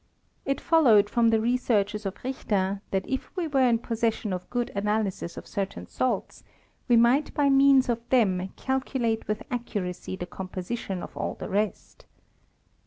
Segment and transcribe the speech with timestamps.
[0.45, 4.71] It followed from the researches of Richter, that if we were in possession of good
[4.73, 6.43] analyses of certain salts,
[6.87, 12.07] we might by means of them calculate with accuracy the composition of all the rest.